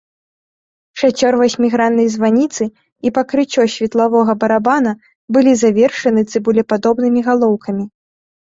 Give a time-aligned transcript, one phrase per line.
[1.01, 2.63] Шацёр васьміграннай званіцы
[3.07, 4.91] і пакрыццё светлавога барабана
[5.39, 7.85] былі завершаны цыбулепадобнымі галоўкамі.